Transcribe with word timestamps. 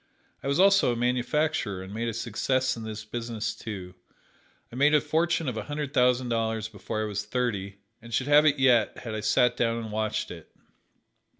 I 0.41 0.47
was 0.47 0.59
also 0.59 0.91
a 0.91 0.95
manufacturer, 0.95 1.83
and 1.83 1.93
made 1.93 2.07
a 2.07 2.13
success 2.15 2.75
in 2.75 2.81
this 2.85 3.05
business, 3.05 3.53
too. 3.53 3.93
I 4.71 4.75
made 4.75 4.95
a 4.95 4.99
fortune 4.99 5.47
of 5.47 5.57
a 5.57 5.65
hundred 5.65 5.93
thousand 5.93 6.29
dollars 6.29 6.67
before 6.67 7.03
I 7.03 7.05
was 7.05 7.23
thirty, 7.23 7.77
and 8.01 8.11
should 8.11 8.25
have 8.25 8.47
it 8.47 8.57
yet 8.57 8.97
had 8.97 9.13
I 9.13 9.19
sat 9.19 9.55
down 9.55 9.77
and 9.77 9.91
watched 9.91 10.31
it. 10.31 10.51